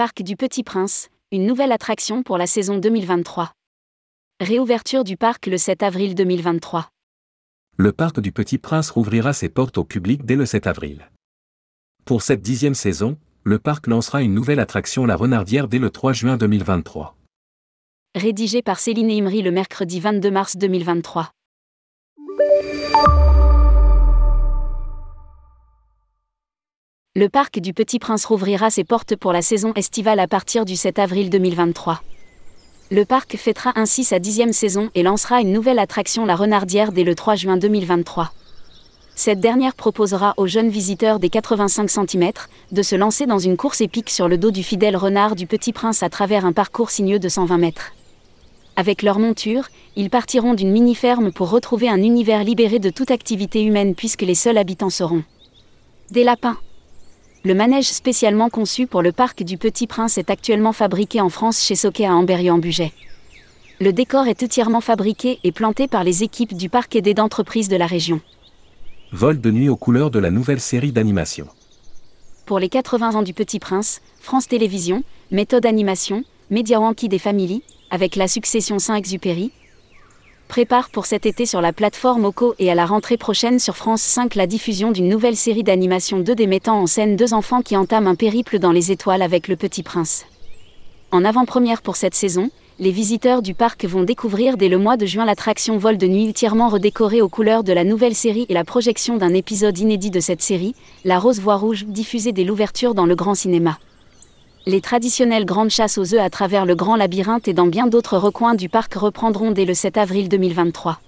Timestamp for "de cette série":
100.10-100.74